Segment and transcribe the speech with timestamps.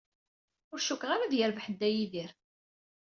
[0.71, 2.31] Ur cukkteɣ ara ad yerbeḥ Dda Yidir.